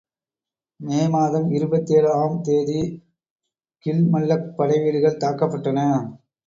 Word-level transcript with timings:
மே 0.79 1.07
மாதம் 1.07 1.51
இருபத்தேழு 1.51 2.09
ஆம் 2.13 2.41
தேதி 2.41 2.79
கில்மல்லக் 3.85 4.49
படை 4.55 4.79
வீடுகள் 4.79 5.21
தாக்கப்பட்டன. 5.23 5.79